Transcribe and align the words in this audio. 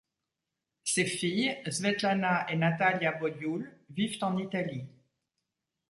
Ses 0.83 1.05
filles, 1.05 1.55
Svetlana 1.69 2.51
et 2.51 2.55
Natalia 2.57 3.11
Bodiul, 3.11 3.71
vivent 3.91 4.17
en 4.23 4.35
Italie. 4.39 4.87